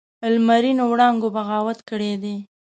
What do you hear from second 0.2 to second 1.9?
لمرینو وړانګو بغاوت